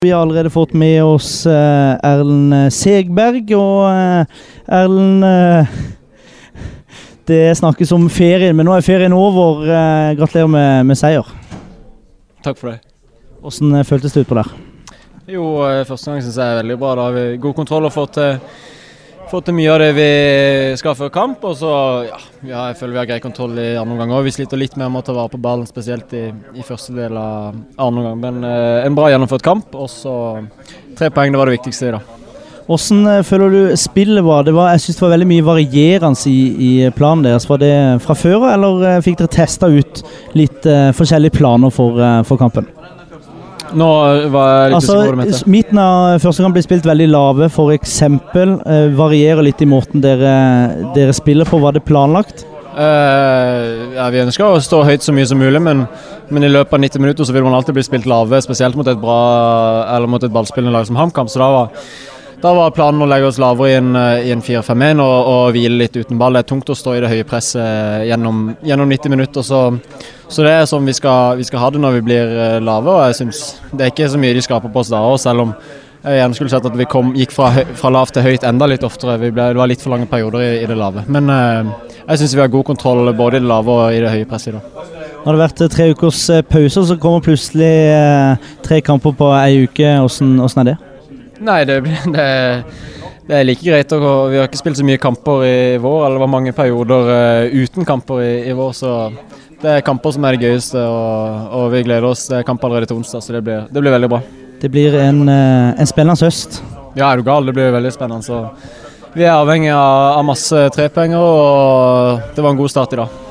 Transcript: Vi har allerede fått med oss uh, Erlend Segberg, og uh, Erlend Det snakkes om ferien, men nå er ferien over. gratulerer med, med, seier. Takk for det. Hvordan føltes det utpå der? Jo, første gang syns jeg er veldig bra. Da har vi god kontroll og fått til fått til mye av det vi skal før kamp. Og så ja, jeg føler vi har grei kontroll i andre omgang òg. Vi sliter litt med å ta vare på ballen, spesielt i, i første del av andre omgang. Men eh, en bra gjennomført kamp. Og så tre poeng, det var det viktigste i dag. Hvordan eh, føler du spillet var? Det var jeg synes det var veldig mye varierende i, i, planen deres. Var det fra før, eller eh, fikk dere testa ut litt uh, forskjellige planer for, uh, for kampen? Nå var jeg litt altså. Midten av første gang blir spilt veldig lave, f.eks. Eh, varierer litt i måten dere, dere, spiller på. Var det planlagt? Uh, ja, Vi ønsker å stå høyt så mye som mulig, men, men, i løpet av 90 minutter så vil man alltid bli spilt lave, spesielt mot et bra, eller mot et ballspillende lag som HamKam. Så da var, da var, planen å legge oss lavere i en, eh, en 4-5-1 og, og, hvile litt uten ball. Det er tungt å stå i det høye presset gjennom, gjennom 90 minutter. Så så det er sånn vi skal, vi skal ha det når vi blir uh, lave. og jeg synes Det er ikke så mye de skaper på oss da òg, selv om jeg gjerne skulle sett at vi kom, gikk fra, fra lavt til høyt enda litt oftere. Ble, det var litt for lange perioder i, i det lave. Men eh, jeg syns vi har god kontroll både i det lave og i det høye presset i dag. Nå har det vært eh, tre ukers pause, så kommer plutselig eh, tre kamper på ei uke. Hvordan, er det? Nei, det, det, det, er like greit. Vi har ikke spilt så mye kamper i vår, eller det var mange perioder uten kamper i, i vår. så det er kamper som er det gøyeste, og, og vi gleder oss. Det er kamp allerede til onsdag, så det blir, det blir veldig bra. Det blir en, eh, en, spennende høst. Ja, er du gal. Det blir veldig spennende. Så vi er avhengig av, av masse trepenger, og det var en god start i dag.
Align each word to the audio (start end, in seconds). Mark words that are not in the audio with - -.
Vi 0.00 0.10
har 0.10 0.22
allerede 0.22 0.50
fått 0.50 0.72
med 0.72 1.04
oss 1.04 1.46
uh, 1.46 1.98
Erlend 2.06 2.70
Segberg, 2.70 3.48
og 3.58 3.88
uh, 3.90 4.44
Erlend 4.70 5.24
Det 7.26 7.40
snakkes 7.58 7.90
om 7.96 8.04
ferien, 8.06 8.54
men 8.54 8.62
nå 8.68 8.76
er 8.76 8.86
ferien 8.86 9.12
over. 9.12 9.66
gratulerer 10.16 10.48
med, 10.48 10.86
med, 10.86 10.96
seier. 10.96 11.26
Takk 12.46 12.60
for 12.60 12.70
det. 12.70 12.78
Hvordan 13.42 13.84
føltes 13.84 14.14
det 14.14 14.22
utpå 14.22 14.38
der? 14.38 14.54
Jo, 15.34 15.50
første 15.90 16.12
gang 16.12 16.22
syns 16.22 16.38
jeg 16.38 16.46
er 16.46 16.62
veldig 16.62 16.78
bra. 16.78 16.94
Da 16.94 17.08
har 17.08 17.18
vi 17.18 17.26
god 17.42 17.58
kontroll 17.58 17.90
og 17.90 17.92
fått 17.92 18.14
til 18.20 18.38
fått 19.30 19.48
til 19.48 19.56
mye 19.58 19.70
av 19.72 19.80
det 19.82 19.88
vi 19.96 20.10
skal 20.80 20.96
før 20.98 21.12
kamp. 21.14 21.44
Og 21.48 21.56
så 21.60 21.72
ja, 22.08 22.20
jeg 22.42 22.78
føler 22.80 22.94
vi 22.94 23.00
har 23.02 23.10
grei 23.12 23.20
kontroll 23.24 23.56
i 23.60 23.70
andre 23.76 23.96
omgang 23.96 24.14
òg. 24.16 24.26
Vi 24.28 24.34
sliter 24.38 24.60
litt 24.60 24.76
med 24.80 24.90
å 24.90 25.04
ta 25.04 25.16
vare 25.16 25.32
på 25.32 25.40
ballen, 25.42 25.68
spesielt 25.68 26.12
i, 26.16 26.28
i 26.56 26.66
første 26.66 26.96
del 26.96 27.18
av 27.18 27.56
andre 27.76 28.04
omgang. 28.04 28.22
Men 28.22 28.46
eh, 28.48 28.84
en 28.86 28.98
bra 28.98 29.10
gjennomført 29.12 29.46
kamp. 29.46 29.74
Og 29.78 29.90
så 29.92 30.14
tre 30.98 31.12
poeng, 31.14 31.34
det 31.34 31.40
var 31.40 31.50
det 31.50 31.58
viktigste 31.58 31.90
i 31.90 31.98
dag. 31.98 32.14
Hvordan 32.68 33.06
eh, 33.08 33.22
føler 33.24 33.54
du 33.54 33.76
spillet 33.80 34.24
var? 34.24 34.42
Det 34.44 34.52
var 34.56 34.74
jeg 34.74 34.84
synes 34.84 34.98
det 34.98 35.06
var 35.06 35.14
veldig 35.14 35.28
mye 35.30 35.46
varierende 35.46 36.28
i, 36.28 36.40
i, 36.68 36.72
planen 36.96 37.24
deres. 37.24 37.48
Var 37.48 37.62
det 37.62 37.74
fra 38.04 38.16
før, 38.18 38.50
eller 38.52 38.84
eh, 38.90 39.00
fikk 39.04 39.22
dere 39.22 39.32
testa 39.38 39.70
ut 39.72 40.02
litt 40.36 40.68
uh, 40.68 40.90
forskjellige 40.96 41.38
planer 41.38 41.72
for, 41.72 41.96
uh, 41.96 42.20
for 42.28 42.40
kampen? 42.40 42.68
Nå 43.76 43.88
var 44.32 44.52
jeg 44.52 44.70
litt 44.72 44.78
altså. 44.78 45.48
Midten 45.50 45.80
av 45.82 46.18
første 46.22 46.44
gang 46.44 46.54
blir 46.54 46.64
spilt 46.64 46.86
veldig 46.88 47.08
lave, 47.10 47.48
f.eks. 47.50 47.96
Eh, 48.02 48.86
varierer 48.96 49.44
litt 49.44 49.60
i 49.64 49.68
måten 49.68 50.04
dere, 50.04 50.36
dere, 50.96 51.16
spiller 51.16 51.48
på. 51.48 51.60
Var 51.62 51.76
det 51.76 51.84
planlagt? 51.88 52.46
Uh, 52.78 53.96
ja, 53.96 54.06
Vi 54.14 54.20
ønsker 54.22 54.46
å 54.46 54.60
stå 54.62 54.84
høyt 54.86 55.02
så 55.02 55.12
mye 55.14 55.26
som 55.26 55.40
mulig, 55.40 55.60
men, 55.64 55.82
men, 56.30 56.46
i 56.46 56.52
løpet 56.52 56.76
av 56.76 56.84
90 56.84 57.02
minutter 57.02 57.26
så 57.26 57.34
vil 57.34 57.42
man 57.42 57.56
alltid 57.58 57.74
bli 57.74 57.82
spilt 57.86 58.06
lave, 58.06 58.38
spesielt 58.44 58.78
mot 58.78 58.86
et 58.86 59.00
bra, 59.02 59.18
eller 59.96 60.10
mot 60.10 60.22
et 60.22 60.32
ballspillende 60.32 60.76
lag 60.76 60.86
som 60.86 61.00
HamKam. 61.00 61.30
Så 61.32 61.42
da 61.42 61.50
var, 61.56 61.88
da 62.42 62.52
var, 62.54 62.70
planen 62.76 63.02
å 63.02 63.08
legge 63.10 63.26
oss 63.30 63.40
lavere 63.42 63.72
i 63.72 63.78
en, 63.78 63.96
eh, 63.98 64.28
en 64.34 64.44
4-5-1 64.44 65.02
og, 65.02 65.16
og, 65.32 65.56
hvile 65.56 65.80
litt 65.80 65.96
uten 65.98 66.20
ball. 66.20 66.36
Det 66.36 66.44
er 66.44 66.50
tungt 66.52 66.70
å 66.70 66.76
stå 66.78 66.94
i 66.94 67.02
det 67.02 67.10
høye 67.10 67.26
presset 67.26 68.06
gjennom, 68.06 68.52
gjennom 68.66 68.94
90 68.94 69.14
minutter. 69.16 69.46
Så 69.46 69.64
så 70.28 70.44
det 70.44 70.52
er 70.52 70.66
sånn 70.68 70.84
vi 70.84 70.92
skal, 70.92 71.38
vi 71.38 71.46
skal 71.48 71.62
ha 71.62 71.68
det 71.72 71.80
når 71.80 71.98
vi 71.98 72.06
blir 72.10 72.32
uh, 72.36 72.60
lave. 72.60 72.92
og 72.92 73.06
jeg 73.08 73.22
synes 73.22 73.42
Det 73.72 73.84
er 73.84 73.92
ikke 73.94 74.10
så 74.12 74.20
mye 74.20 74.36
de 74.36 74.44
skaper 74.44 74.72
på 74.72 74.82
oss 74.82 74.90
da 74.92 75.00
òg, 75.00 75.16
selv 75.22 75.46
om 75.46 75.54
jeg 75.98 76.20
gjerne 76.20 76.36
skulle 76.36 76.52
sett 76.52 76.66
at 76.68 76.76
vi 76.78 76.86
kom, 76.88 77.08
gikk 77.16 77.32
fra, 77.34 77.48
fra 77.80 77.90
lavt 77.90 78.14
til 78.14 78.22
høyt 78.22 78.44
enda 78.46 78.68
litt 78.70 78.84
oftere. 78.86 79.16
Ble, 79.18 79.32
det 79.34 79.58
var 79.58 79.68
litt 79.68 79.82
for 79.82 79.92
lange 79.92 80.06
perioder 80.08 80.44
i, 80.44 80.50
i 80.62 80.68
det 80.68 80.76
lave. 80.78 81.02
Men 81.10 81.32
eh, 81.32 81.72
jeg 82.04 82.20
syns 82.20 82.36
vi 82.36 82.44
har 82.44 82.52
god 82.52 82.68
kontroll 82.68 83.10
både 83.18 83.40
i 83.40 83.42
det 83.42 83.50
lave 83.50 83.74
og 83.74 83.96
i 83.96 83.98
det 84.04 84.12
høye 84.12 84.28
presset 84.30 84.52
i 84.52 84.56
dag. 84.60 84.84
Nå 85.18 85.26
har 85.26 85.34
det 85.34 85.42
vært 85.42 85.64
eh, 85.64 85.72
tre 85.74 85.88
ukers 85.90 86.20
pause, 86.52 86.84
så 86.92 86.98
kommer 87.02 87.24
plutselig 87.26 87.72
eh, 87.90 88.52
tre 88.64 88.78
kamper 88.86 89.16
på 89.18 89.32
ei 89.40 89.64
uke. 89.66 89.96
Hvordan, 89.98 90.62
er 90.62 90.70
det? 90.70 90.76
Nei, 91.44 91.60
det, 91.68 91.80
det, 92.14 92.28
det, 93.28 93.34
er 93.36 93.44
like 93.46 93.62
greit. 93.62 93.92
Vi 93.92 94.38
har 94.38 94.48
ikke 94.48 94.60
spilt 94.60 94.80
så 94.80 94.86
mye 94.86 95.00
kamper 95.02 95.44
i 95.46 95.58
vår, 95.82 96.00
eller 96.04 96.18
det 96.18 96.24
var 96.24 96.32
mange 96.34 96.54
perioder 96.56 97.50
uten 97.52 97.86
kamper 97.88 98.24
i, 98.24 98.32
i 98.50 98.56
vår. 98.56 98.72
så 98.76 98.94
det 99.58 99.70
er 99.72 99.82
kamper 99.82 100.14
som 100.14 100.26
er 100.26 100.36
det 100.36 100.46
gøyeste, 100.46 100.78
og, 100.78 101.46
og 101.58 101.72
vi 101.72 101.82
gleder 101.86 102.06
oss. 102.06 102.28
Det 102.30 102.36
er 102.38 102.46
kamp 102.46 102.62
allerede 102.62 102.86
til 102.86 103.00
onsdag, 103.00 103.24
så 103.24 103.34
det 103.34 103.42
blir, 103.46 103.64
det 103.74 103.82
blir 103.82 103.94
veldig 103.96 104.10
bra. 104.12 104.20
Det 104.62 104.70
blir 104.70 104.94
en, 105.00 105.24
eh, 105.28 105.74
en, 105.74 105.90
spennende 105.90 106.18
høst. 106.22 106.60
Ja, 106.94 107.10
er 107.10 107.18
du 107.18 107.26
gal. 107.26 107.46
Det 107.46 107.54
blir 107.56 107.74
veldig 107.74 107.90
spennende. 107.94 108.22
Så 108.22 108.44
vi 109.14 109.26
er 109.26 109.34
avhengig 109.34 109.72
av, 109.74 110.18
av 110.20 110.28
masse 110.30 110.62
trepenger, 110.74 111.18
og 111.18 112.34
det 112.36 112.44
var 112.44 112.54
en 112.54 112.60
god 112.62 112.74
start 112.74 112.94
i 112.94 113.02
dag. 113.02 113.27